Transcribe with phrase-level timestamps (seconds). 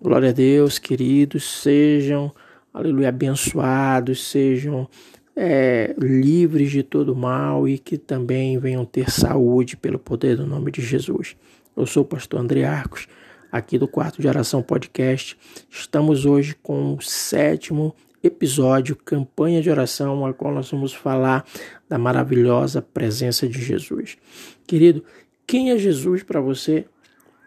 [0.00, 2.32] Glória a Deus, queridos, sejam,
[2.72, 4.88] aleluia, abençoados, sejam
[5.34, 10.70] é, livres de todo mal e que também venham ter saúde pelo poder do nome
[10.70, 11.36] de Jesus.
[11.76, 13.08] Eu sou o pastor André Arcos,
[13.50, 15.36] aqui do Quarto de Oração Podcast.
[15.68, 17.92] Estamos hoje com o sétimo
[18.22, 21.44] episódio, campanha de oração, a qual nós vamos falar
[21.88, 24.16] da maravilhosa presença de Jesus.
[24.64, 25.02] Querido,
[25.44, 26.86] quem é Jesus para você?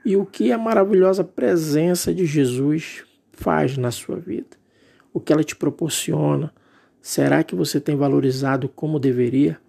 [0.04, 4.58] E o que a maravilhosa presença de Jesus faz na sua vida.
[5.14, 6.54] O que ela te proporciona.
[7.02, 9.60] Será que você tem valorizado como deveria?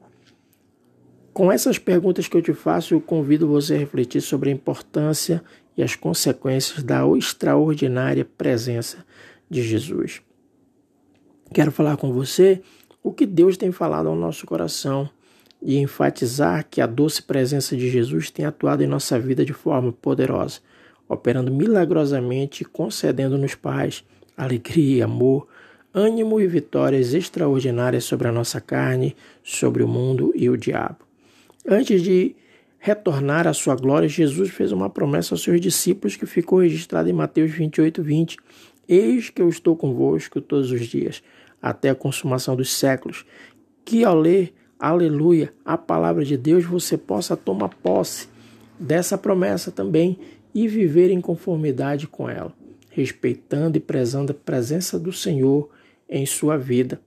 [1.32, 5.42] Com essas perguntas que eu te faço, eu convido você a refletir sobre a importância
[5.76, 9.04] e as consequências da extraordinária presença
[9.48, 10.20] de Jesus.
[11.54, 12.62] Quero falar com você
[13.02, 15.08] o que Deus tem falado ao nosso coração
[15.62, 19.92] e enfatizar que a doce presença de Jesus tem atuado em nossa vida de forma
[19.92, 20.60] poderosa,
[21.08, 24.04] operando milagrosamente e concedendo-nos paz,
[24.36, 25.46] alegria, amor,
[25.94, 30.98] ânimo e vitórias extraordinárias sobre a nossa carne, sobre o mundo e o diabo.
[31.66, 32.34] Antes de
[32.78, 37.12] retornar à sua glória, Jesus fez uma promessa aos seus discípulos que ficou registrada em
[37.12, 38.36] Mateus 28, 20.
[38.88, 41.22] Eis que eu estou convosco todos os dias,
[41.60, 43.24] até a consumação dos séculos.
[43.84, 44.52] Que ao ler
[44.88, 48.28] aleluia, a palavra de Deus, você possa tomar posse
[48.78, 50.18] dessa promessa também
[50.54, 52.52] e viver em conformidade com ela,
[52.90, 55.70] respeitando e prezando a presença do Senhor
[56.08, 57.00] em sua vida.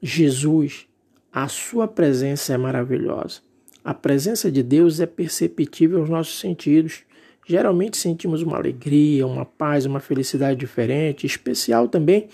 [0.00, 0.86] Jesus,
[1.32, 3.40] a sua presença é maravilhosa.
[3.84, 7.02] A presença de Deus é perceptível aos nossos sentidos.
[7.48, 12.26] Geralmente sentimos uma alegria, uma paz, uma felicidade diferente, especial também,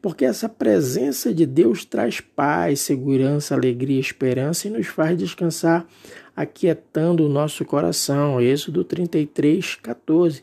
[0.00, 5.86] porque essa presença de Deus traz paz, segurança, alegria, esperança e nos faz descansar,
[6.34, 8.40] aquietando o nosso coração.
[8.40, 10.42] Êxodo 33, 14.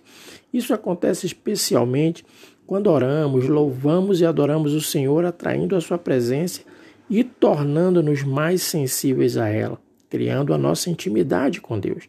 [0.54, 2.24] Isso acontece especialmente
[2.68, 6.62] quando oramos, louvamos e adoramos o Senhor, atraindo a Sua presença
[7.10, 12.08] e tornando-nos mais sensíveis a ela, criando a nossa intimidade com Deus.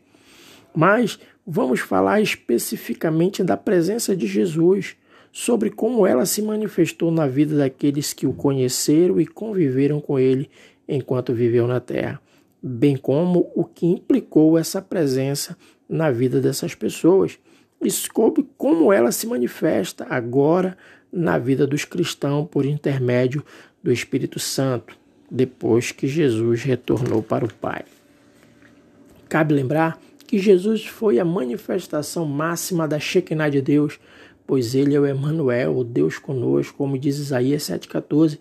[0.75, 4.97] Mas vamos falar especificamente da presença de Jesus,
[5.33, 10.51] sobre como ela se manifestou na vida daqueles que o conheceram e conviveram com ele
[10.87, 12.21] enquanto viveu na terra,
[12.63, 15.57] bem como o que implicou essa presença
[15.89, 17.39] na vida dessas pessoas
[17.81, 20.77] e sobre como ela se manifesta agora
[21.11, 23.45] na vida dos cristãos por intermédio
[23.83, 24.97] do Espírito Santo,
[25.31, 27.85] depois que Jesus retornou para o Pai.
[29.29, 29.99] Cabe lembrar
[30.33, 34.01] que Jesus foi a manifestação máxima da Shekinah de Deus,
[34.47, 38.39] pois ele é o Emmanuel, o Deus conosco, como diz Isaías 7,14.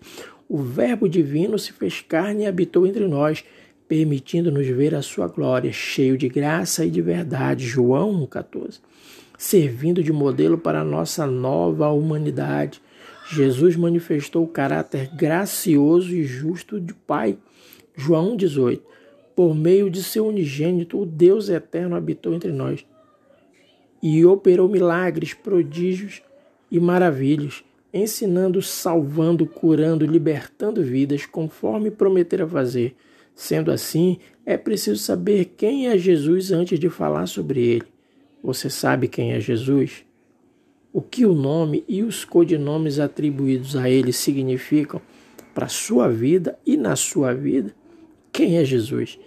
[0.48, 3.44] O Verbo divino se fez carne e habitou entre nós,
[3.86, 7.66] permitindo-nos ver a sua glória, cheio de graça e de verdade.
[7.66, 8.80] João 1,14.
[9.36, 12.80] Servindo de modelo para a nossa nova humanidade.
[13.30, 17.36] Jesus manifestou o caráter gracioso e justo de Pai.
[17.94, 18.91] João 18
[19.34, 22.84] por meio de seu unigênito, o Deus eterno habitou entre nós
[24.02, 26.22] e operou milagres, prodígios
[26.70, 27.62] e maravilhas,
[27.94, 32.96] ensinando, salvando, curando, libertando vidas, conforme prometera fazer.
[33.34, 37.84] Sendo assim, é preciso saber quem é Jesus antes de falar sobre ele.
[38.42, 40.04] Você sabe quem é Jesus?
[40.92, 45.00] O que o nome e os codinomes atribuídos a ele significam
[45.54, 47.74] para sua vida e na sua vida?
[48.32, 49.18] Quem é Jesus?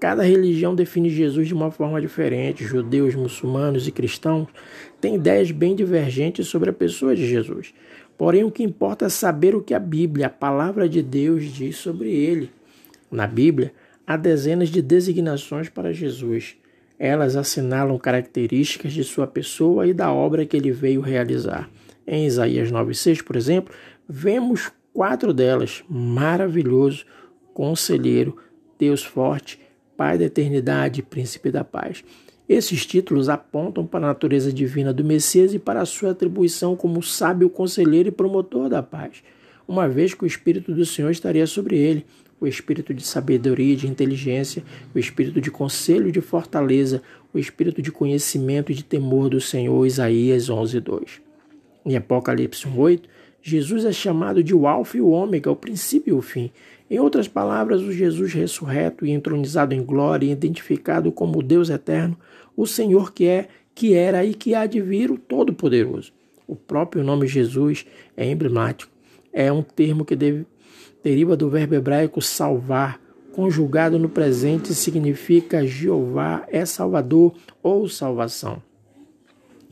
[0.00, 2.64] Cada religião define Jesus de uma forma diferente.
[2.64, 4.48] Judeus, muçulmanos e cristãos
[5.00, 7.74] têm ideias bem divergentes sobre a pessoa de Jesus.
[8.16, 11.76] Porém, o que importa é saber o que a Bíblia, a palavra de Deus, diz
[11.76, 12.50] sobre ele.
[13.10, 13.72] Na Bíblia,
[14.06, 16.56] há dezenas de designações para Jesus.
[16.98, 21.68] Elas assinalam características de sua pessoa e da obra que ele veio realizar.
[22.06, 23.74] Em Isaías 9,6, por exemplo,
[24.08, 27.04] vemos quatro delas: maravilhoso,
[27.52, 28.36] conselheiro,
[28.84, 29.58] Deus forte,
[29.96, 32.04] Pai da eternidade, Príncipe da paz.
[32.46, 37.02] Esses títulos apontam para a natureza divina do Messias e para a sua atribuição como
[37.02, 39.22] sábio conselheiro e promotor da paz,
[39.66, 42.04] uma vez que o Espírito do Senhor estaria sobre ele,
[42.38, 44.62] o espírito de sabedoria e de inteligência,
[44.94, 47.00] o espírito de conselho e de fortaleza,
[47.32, 51.22] o espírito de conhecimento e de temor do Senhor, Isaías 11, 2.
[51.86, 53.08] Em Apocalipse 8,
[53.40, 56.50] Jesus é chamado de o Alfa e o Ômega, o princípio e o fim.
[56.94, 62.16] Em outras palavras, o Jesus ressurreto e entronizado em glória, identificado como Deus eterno,
[62.56, 66.12] o Senhor que é, que era e que há de vir o Todo-Poderoso.
[66.46, 67.84] O próprio nome Jesus
[68.16, 68.92] é emblemático.
[69.32, 70.46] É um termo que deve,
[71.02, 73.00] deriva do verbo hebraico salvar,
[73.32, 78.62] conjugado no presente significa Jeová é Salvador ou salvação.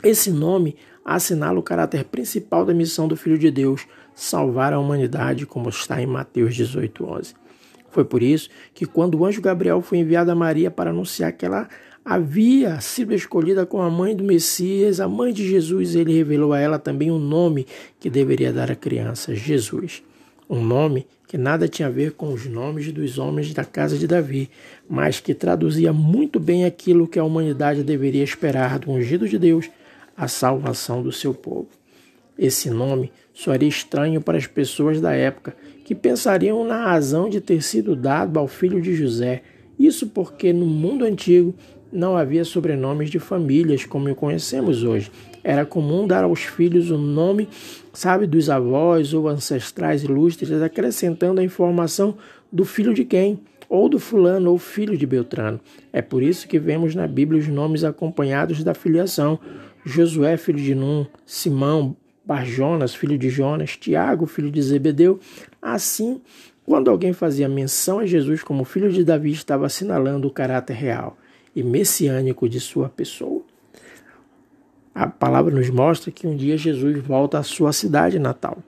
[0.03, 0.75] Esse nome
[1.05, 6.01] assinala o caráter principal da missão do Filho de Deus, salvar a humanidade, como está
[6.01, 7.35] em Mateus 18:11.
[7.91, 11.45] Foi por isso que quando o anjo Gabriel foi enviado a Maria para anunciar que
[11.45, 11.69] ela
[12.05, 16.59] havia sido escolhida como a mãe do Messias, a mãe de Jesus, ele revelou a
[16.59, 17.67] ela também o um nome
[18.01, 20.03] que deveria dar à criança, Jesus.
[20.49, 24.07] Um nome que nada tinha a ver com os nomes dos homens da casa de
[24.07, 24.51] Davi,
[24.89, 29.71] mas que traduzia muito bem aquilo que a humanidade deveria esperar do ungido de Deus,
[30.17, 31.69] a salvação do seu povo.
[32.43, 35.55] Esse nome soaria estranho para as pessoas da época,
[35.85, 39.45] que pensariam na razão de ter sido dado ao filho de José.
[39.79, 41.55] Isso porque no mundo antigo
[41.93, 45.09] não havia sobrenomes de famílias como o conhecemos hoje.
[45.45, 47.49] Era comum dar aos filhos o nome,
[47.93, 52.17] sabe, dos avós ou ancestrais ilustres, acrescentando a informação
[52.51, 55.61] do filho de quem, ou do fulano ou filho de Beltrano.
[55.93, 59.39] É por isso que vemos na Bíblia os nomes acompanhados da filiação:
[59.85, 65.19] Josué, filho de Num, Simão, Barjonas, filho de Jonas, Tiago, filho de Zebedeu.
[65.61, 66.21] Assim,
[66.65, 71.17] quando alguém fazia menção a Jesus como filho de Davi, estava assinalando o caráter real
[71.55, 73.43] e messiânico de sua pessoa.
[74.95, 78.59] A palavra nos mostra que um dia Jesus volta à sua cidade natal.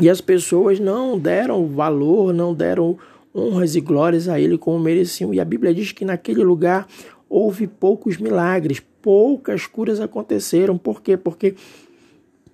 [0.00, 2.98] E as pessoas não deram valor, não deram
[3.34, 5.32] honras e glórias a ele como mereciam.
[5.32, 6.86] E a Bíblia diz que naquele lugar
[7.28, 10.76] houve poucos milagres, poucas curas aconteceram.
[10.76, 11.16] Por quê?
[11.16, 11.54] Porque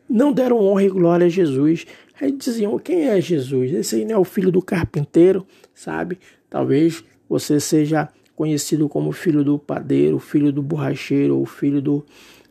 [0.09, 1.87] não deram honra e glória a Jesus.
[2.21, 3.73] Aí diziam: quem é Jesus?
[3.73, 6.19] Esse aí não é o filho do carpinteiro, sabe?
[6.49, 12.05] Talvez você seja conhecido como filho do padeiro, filho do borracheiro, ou filho do,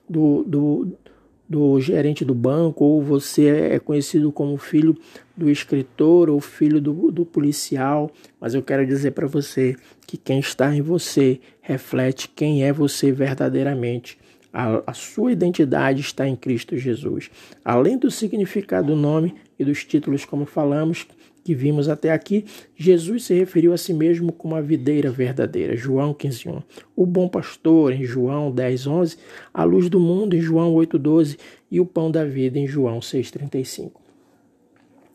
[0.09, 0.97] do, do,
[1.47, 4.97] do gerente do banco, ou você é conhecido como filho
[5.35, 8.11] do escritor ou filho do, do policial.
[8.39, 9.75] Mas eu quero dizer para você
[10.07, 14.17] que quem está em você reflete quem é você verdadeiramente.
[14.53, 17.29] A, a, sua identidade está em Cristo Jesus.
[17.63, 21.07] Além do significado do nome e dos títulos, como falamos,
[21.43, 22.45] que vimos até aqui,
[22.75, 26.61] Jesus se referiu a si mesmo como a videira verdadeira, João 15:1.
[26.95, 29.17] O bom pastor em João 10:11,
[29.53, 31.37] a luz do mundo em João 8:12
[31.69, 34.01] e o pão da vida em João 6:35.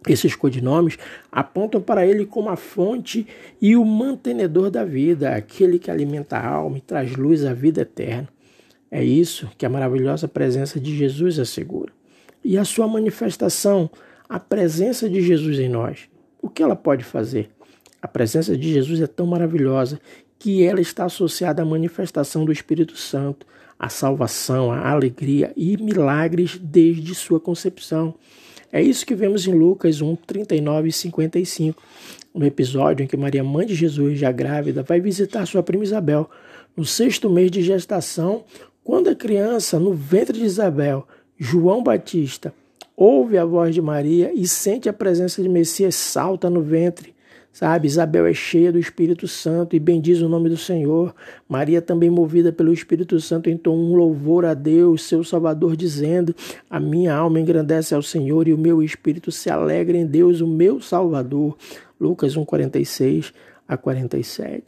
[0.08, 0.98] Esses codinomes
[1.32, 3.26] apontam para ele como a fonte
[3.60, 7.82] e o mantenedor da vida, aquele que alimenta a alma e traz luz à vida
[7.82, 8.28] eterna.
[8.90, 11.92] É isso que a maravilhosa presença de Jesus assegura.
[12.44, 13.90] E a sua manifestação,
[14.28, 16.08] a presença de Jesus em nós.
[16.40, 17.50] O que ela pode fazer?
[18.00, 20.00] A presença de Jesus é tão maravilhosa
[20.38, 23.46] que ela está associada à manifestação do Espírito Santo,
[23.78, 28.14] à salvação, à alegria e milagres desde sua concepção.
[28.72, 31.82] É isso que vemos em Lucas 1, 39 e 55,
[32.34, 36.28] no episódio em que Maria, mãe de Jesus, já grávida, vai visitar sua prima Isabel.
[36.76, 38.44] No sexto mês de gestação,
[38.86, 42.54] quando a criança, no ventre de Isabel, João Batista,
[42.96, 47.12] ouve a voz de Maria e sente a presença de Messias, salta no ventre.
[47.52, 51.12] Sabe, Isabel é cheia do Espírito Santo e bendiz o nome do Senhor.
[51.48, 56.32] Maria, também movida pelo Espírito Santo, entoou um louvor a Deus, seu Salvador, dizendo:
[56.70, 60.46] A minha alma engrandece ao Senhor e o meu espírito se alegra em Deus, o
[60.46, 61.56] meu Salvador.
[62.00, 63.32] Lucas 1, 46
[63.66, 64.62] a 47.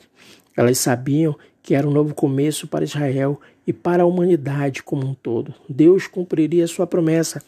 [0.57, 1.37] Elas sabiam
[1.69, 5.53] que era um novo começo para Israel e para a humanidade como um todo.
[5.69, 7.43] Deus cumpriria sua promessa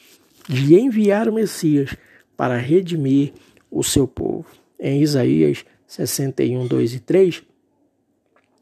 [0.47, 1.97] de enviar o Messias
[2.37, 3.33] para redimir
[3.71, 4.45] o seu povo.
[4.79, 7.43] Em Isaías 61, 2 e 3,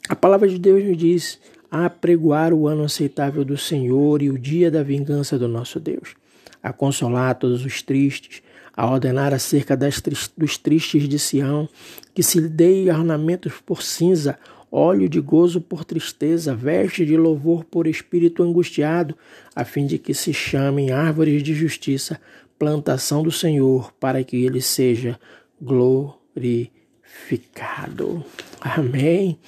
[0.08, 4.70] a palavra de Deus nos diz apregoar o ano aceitável do Senhor e o dia
[4.70, 6.14] da vingança do nosso Deus,
[6.62, 8.42] a consolar todos os tristes,
[8.76, 10.00] a ordenar acerca das,
[10.36, 11.68] dos tristes de Sião,
[12.14, 14.38] que se dê ornamentos por cinza,
[14.70, 19.14] óleo de gozo por tristeza, veste de louvor por espírito angustiado,
[19.54, 22.18] a fim de que se chamem árvores de justiça,
[22.58, 25.18] plantação do Senhor, para que ele seja
[25.60, 28.24] glorificado.
[28.60, 29.38] Amém.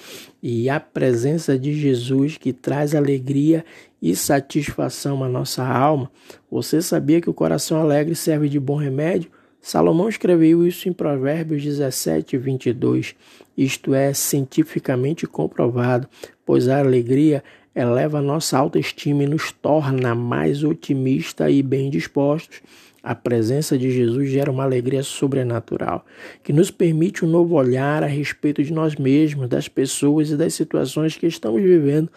[0.42, 3.64] E a presença de Jesus que traz alegria
[4.00, 6.10] e satisfação à nossa alma.
[6.50, 9.30] Você sabia que o coração alegre serve de bom remédio?
[9.62, 13.14] Salomão escreveu isso em Provérbios 17, 22.
[13.56, 16.08] Isto é cientificamente comprovado,
[16.46, 22.62] pois a alegria eleva nossa autoestima e nos torna mais otimistas e bem dispostos.
[23.02, 26.04] A presença de Jesus gera uma alegria sobrenatural,
[26.42, 30.54] que nos permite um novo olhar a respeito de nós mesmos, das pessoas e das
[30.54, 32.10] situações que estamos vivendo.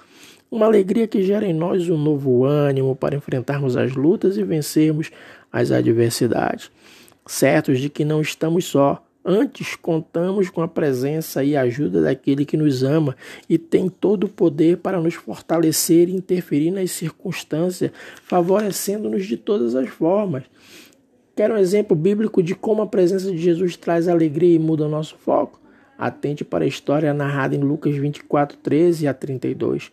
[0.49, 5.11] Uma alegria que gera em nós um novo ânimo para enfrentarmos as lutas e vencermos
[5.51, 6.69] as adversidades
[7.25, 12.57] certos de que não estamos só, Antes, contamos com a presença e ajuda daquele que
[12.57, 13.15] nos ama
[13.47, 17.89] e tem todo o poder para nos fortalecer e interferir nas circunstâncias,
[18.25, 20.43] favorecendo-nos de todas as formas.
[21.33, 24.89] Quer um exemplo bíblico de como a presença de Jesus traz alegria e muda o
[24.89, 25.57] nosso foco?
[25.97, 29.89] Atente para a história narrada em Lucas 24, 13 a 32.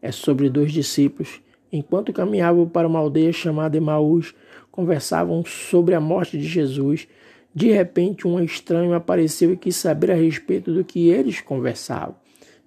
[0.00, 1.42] É sobre dois discípulos.
[1.72, 4.32] Enquanto caminhavam para uma aldeia chamada Emaús,
[4.70, 7.06] conversavam sobre a morte de Jesus.
[7.54, 12.14] De repente, um estranho apareceu e quis saber a respeito do que eles conversavam.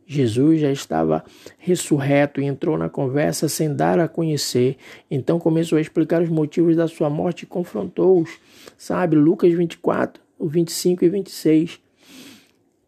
[0.06, 1.24] Jesus já estava
[1.58, 4.78] ressurreto e entrou na conversa sem dar a conhecer.
[5.10, 8.30] Então começou a explicar os motivos da sua morte e confrontou-os.
[8.78, 11.80] Sabe, Lucas 24, 25 e 26.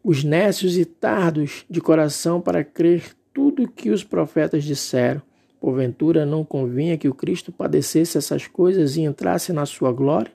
[0.04, 5.22] Os nécios e tardos de coração para crer tudo o que os profetas disseram.
[5.60, 10.30] Porventura não convinha que o Cristo padecesse essas coisas e entrasse na sua glória?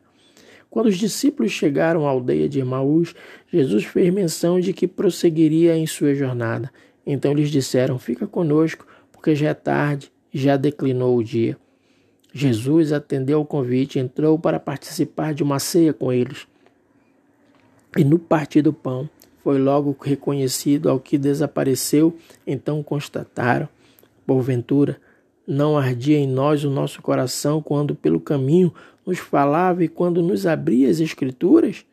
[0.69, 3.13] Quando os discípulos chegaram à aldeia de Emaús,
[3.51, 6.71] Jesus fez menção de que prosseguiria em sua jornada.
[7.05, 11.57] Então lhes disseram: Fica conosco, porque já é tarde, já declinou o dia.
[12.33, 16.47] Jesus atendeu ao convite e entrou para participar de uma ceia com eles.
[17.97, 19.09] E no partir do pão,
[19.43, 22.15] foi logo reconhecido ao que desapareceu,
[22.47, 23.67] então constataram:
[24.25, 24.97] Porventura,
[25.47, 28.73] não ardia em nós o nosso coração quando pelo caminho
[29.05, 31.85] nos falava e quando nos abria as Escrituras?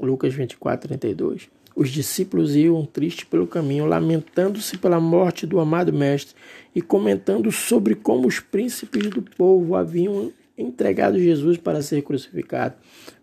[0.00, 1.48] Lucas 24, 32.
[1.76, 6.36] Os discípulos iam tristes pelo caminho, lamentando-se pela morte do amado Mestre
[6.74, 12.74] e comentando sobre como os príncipes do povo haviam entregado Jesus para ser crucificado.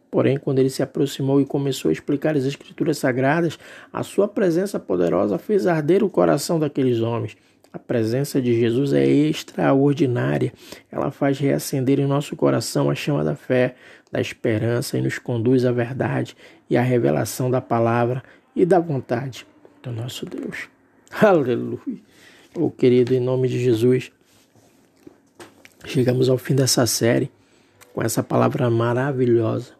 [0.10, 3.58] Porém, quando ele se aproximou e começou a explicar as Escrituras Sagradas,
[3.93, 7.38] a sua presença poderosa fez arder o coração daqueles homens.
[7.74, 10.51] A presença de Jesus é extraordinária.
[10.92, 13.75] Ela faz reacender em nosso coração a chama da fé,
[14.12, 16.36] da esperança e nos conduz à verdade
[16.70, 18.22] e à revelação da palavra
[18.56, 19.48] e da vontade
[19.82, 20.70] do nosso Deus.
[21.22, 21.80] Aleluia.
[22.54, 24.12] Oh, querido, em nome de Jesus,
[25.86, 27.32] chegamos ao fim dessa série
[27.94, 29.74] com essa palavra maravilhosa.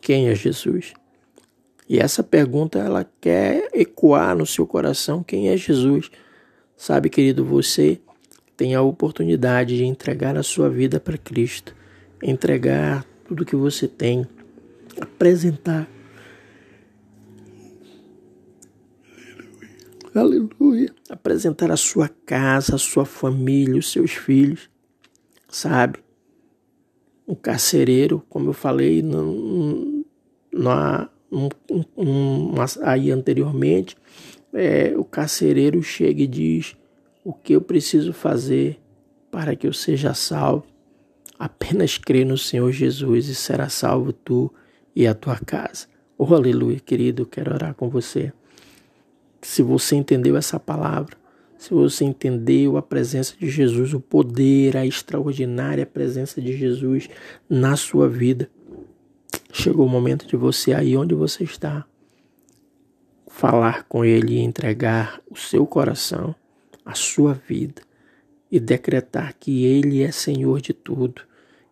[0.00, 0.92] Quem é Jesus?
[1.88, 6.10] E essa pergunta ela quer ecoar no seu coração quem é Jesus.
[6.76, 8.00] Sabe, querido, você
[8.56, 11.74] tem a oportunidade de entregar a sua vida para Cristo,
[12.22, 14.26] entregar tudo que você tem,
[15.00, 15.88] apresentar.
[20.14, 20.48] Aleluia.
[20.74, 20.94] Aleluia.
[21.08, 24.68] Apresentar a sua casa, a sua família, os seus filhos,
[25.48, 25.98] sabe?
[27.26, 30.04] Um carcereiro, como eu falei no,
[30.52, 33.96] no, no, aí anteriormente,
[34.54, 36.76] é, o carcereiro chega e diz:
[37.24, 38.80] O que eu preciso fazer
[39.30, 40.64] para que eu seja salvo?
[41.36, 44.52] Apenas crê no Senhor Jesus e será salvo tu
[44.94, 45.86] e a tua casa.
[46.16, 48.32] Oh, aleluia, querido, quero orar com você.
[49.42, 51.16] Se você entendeu essa palavra,
[51.58, 57.08] se você entendeu a presença de Jesus, o poder, a extraordinária presença de Jesus
[57.50, 58.48] na sua vida,
[59.52, 61.84] chegou o momento de você aí onde você está
[63.34, 66.36] falar com Ele e entregar o seu coração,
[66.86, 67.82] a sua vida
[68.48, 71.20] e decretar que Ele é Senhor de tudo,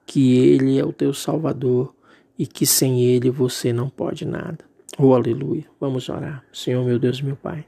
[0.04, 1.95] que Ele é o teu Salvador
[2.37, 4.59] e que sem Ele você não pode nada.
[4.99, 5.64] Oh, aleluia.
[5.78, 6.45] Vamos orar.
[6.52, 7.64] Senhor, meu Deus, meu Pai.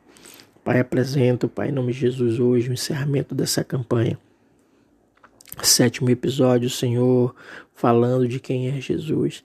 [0.65, 4.19] Pai, apresento, Pai, em nome de Jesus, hoje o encerramento dessa campanha.
[5.63, 7.33] Sétimo episódio, Senhor,
[7.73, 9.45] falando de quem é Jesus.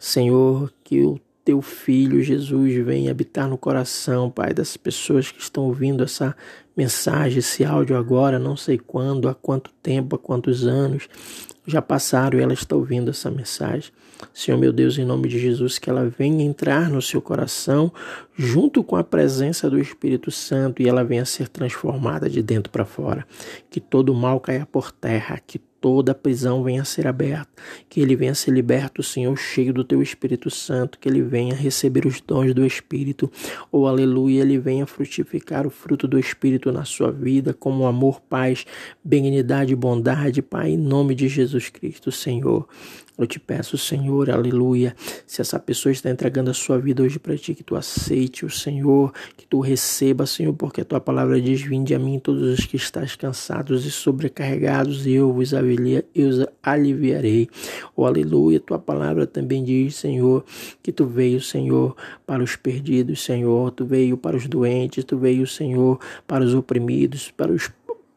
[0.00, 5.64] Senhor, que o teu filho Jesus venha habitar no coração, Pai, das pessoas que estão
[5.64, 6.34] ouvindo essa
[6.76, 11.08] mensagem, esse áudio agora, não sei quando, há quanto tempo, há quantos anos
[11.66, 13.90] já passaram e ela está ouvindo essa mensagem.
[14.32, 17.92] Senhor meu Deus, em nome de Jesus, que ela venha entrar no seu coração
[18.34, 22.84] junto com a presença do Espírito Santo e ela venha ser transformada de dentro para
[22.84, 23.26] fora.
[23.70, 27.46] Que todo mal caia por terra, que toda a prisão venha a ser aberta,
[27.90, 31.54] que ele venha a ser liberto, Senhor, cheio do teu Espírito Santo, que ele venha
[31.54, 33.30] receber os dons do Espírito,
[33.70, 38.22] ou oh, aleluia, ele venha frutificar o fruto do Espírito na sua vida, como amor,
[38.22, 38.64] paz,
[39.04, 42.66] benignidade bondade, Pai, em nome de Jesus Cristo, Senhor.
[43.16, 44.92] Eu te peço, Senhor, aleluia.
[45.24, 48.50] Se essa pessoa está entregando a sua vida hoje para ti, que tu aceite o
[48.50, 52.66] Senhor, que tu receba, Senhor, porque a tua palavra diz: Vinde a mim todos os
[52.66, 55.52] que estás cansados e sobrecarregados, e eu vos
[56.60, 57.48] aliviarei.
[57.94, 58.58] Oh, aleluia.
[58.58, 60.44] Tua palavra também diz, Senhor,
[60.82, 65.46] que tu veio, Senhor, para os perdidos, Senhor, tu veio para os doentes, tu veio,
[65.46, 67.70] Senhor, para os oprimidos, para os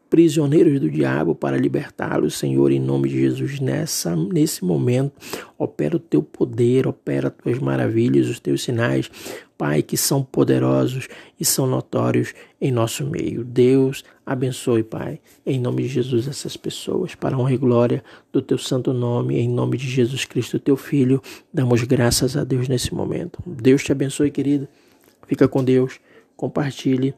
[0.10, 5.14] prisioneiros do diabo para libertá-los, Senhor, em nome de Jesus, nessa, nesse momento.
[5.58, 9.10] Opera o teu poder, opera as tuas maravilhas, os teus sinais,
[9.58, 11.08] Pai, que são poderosos
[11.40, 13.44] e são notórios em nosso meio.
[13.44, 18.58] Deus abençoe, Pai, em nome de Jesus, essas pessoas, para honra e glória do teu
[18.58, 21.22] santo nome, em nome de Jesus Cristo, teu Filho.
[21.52, 23.40] Damos graças a Deus nesse momento.
[23.46, 24.68] Deus te abençoe, querido.
[25.26, 26.00] Fica com Deus.
[26.36, 27.16] Compartilhe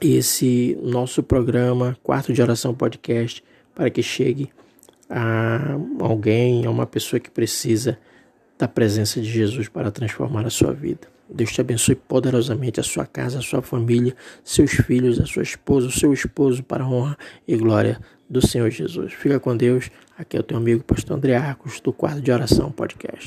[0.00, 3.42] esse nosso programa Quarto de Oração Podcast
[3.74, 4.50] para que chegue
[5.08, 7.98] a alguém, a uma pessoa que precisa
[8.58, 11.08] da presença de Jesus para transformar a sua vida.
[11.28, 15.88] Deus te abençoe poderosamente a sua casa, a sua família, seus filhos, a sua esposa,
[15.88, 18.00] o seu esposo, para a honra e glória
[18.30, 19.12] do Senhor Jesus.
[19.12, 19.90] Fica com Deus.
[20.16, 23.24] Aqui é o teu amigo Pastor André Arcos, do Quarto de Oração Podcast.